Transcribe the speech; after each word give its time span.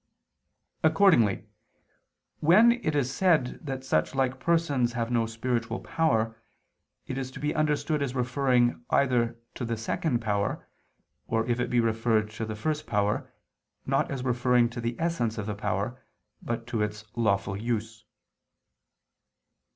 Accordingly 0.83 1.45
when 2.39 2.71
it 2.71 2.95
is 2.95 3.13
said 3.13 3.59
that 3.63 3.85
such 3.85 4.15
like 4.15 4.39
persons 4.39 4.93
have 4.93 5.11
no 5.11 5.27
spiritual 5.27 5.79
power, 5.79 6.41
it 7.05 7.19
is 7.19 7.29
to 7.29 7.39
be 7.39 7.53
understood 7.53 8.01
as 8.01 8.15
referring 8.15 8.83
either 8.89 9.37
to 9.53 9.63
the 9.63 9.77
second 9.77 10.19
power, 10.19 10.67
or 11.27 11.45
if 11.45 11.59
it 11.59 11.69
be 11.69 11.79
referred 11.79 12.31
to 12.31 12.45
the 12.47 12.55
first 12.55 12.87
power, 12.87 13.31
not 13.85 14.09
as 14.09 14.23
referring 14.23 14.69
to 14.69 14.81
the 14.81 14.99
essence 14.99 15.37
of 15.37 15.45
the 15.45 15.53
power, 15.53 16.01
but 16.41 16.65
to 16.65 16.81
its 16.81 17.05
lawful 17.15 17.55
use. 17.55 18.03